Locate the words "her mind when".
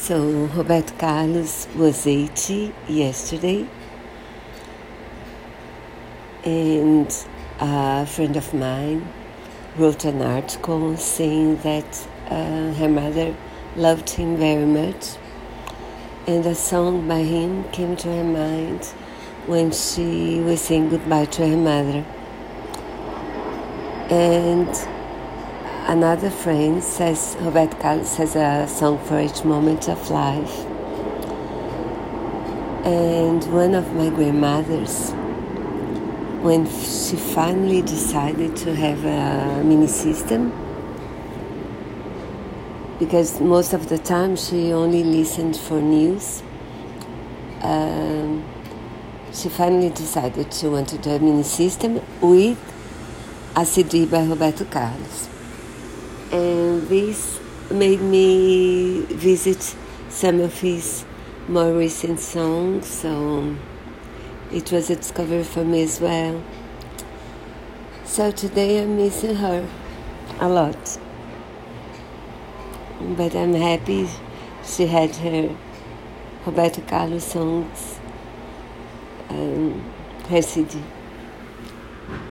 18.08-19.70